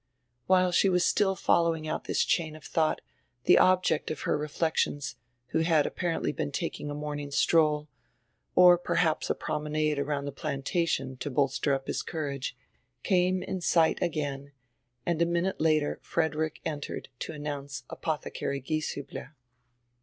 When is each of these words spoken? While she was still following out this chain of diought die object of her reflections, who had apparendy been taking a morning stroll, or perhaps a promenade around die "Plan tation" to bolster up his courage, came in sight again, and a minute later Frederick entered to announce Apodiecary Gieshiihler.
While 0.47 0.71
she 0.71 0.89
was 0.89 1.05
still 1.05 1.35
following 1.35 1.87
out 1.87 2.05
this 2.05 2.23
chain 2.23 2.55
of 2.55 2.63
diought 2.73 3.01
die 3.45 3.55
object 3.57 4.09
of 4.09 4.21
her 4.21 4.35
reflections, 4.35 5.15
who 5.49 5.59
had 5.59 5.85
apparendy 5.85 6.35
been 6.35 6.51
taking 6.51 6.89
a 6.89 6.95
morning 6.95 7.29
stroll, 7.29 7.87
or 8.55 8.79
perhaps 8.79 9.29
a 9.29 9.35
promenade 9.35 9.99
around 9.99 10.25
die 10.25 10.31
"Plan 10.31 10.63
tation" 10.63 11.19
to 11.19 11.29
bolster 11.29 11.71
up 11.75 11.85
his 11.85 12.01
courage, 12.01 12.57
came 13.03 13.43
in 13.43 13.61
sight 13.61 14.01
again, 14.01 14.53
and 15.05 15.21
a 15.21 15.25
minute 15.27 15.61
later 15.61 15.99
Frederick 16.01 16.61
entered 16.65 17.09
to 17.19 17.33
announce 17.33 17.83
Apodiecary 17.91 18.59
Gieshiihler. 18.65 19.35